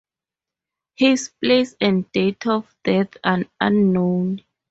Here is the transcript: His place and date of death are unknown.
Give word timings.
His 0.95 1.29
place 1.43 1.75
and 1.79 2.11
date 2.11 2.47
of 2.47 2.75
death 2.83 3.17
are 3.23 3.43
unknown. 3.59 4.41